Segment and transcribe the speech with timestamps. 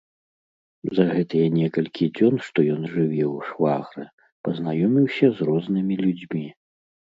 [0.99, 4.07] За гэтыя некалькі дзён, што ён жыве ў швагра,
[4.49, 6.45] пазнаёміўся з рознымі людзьмі.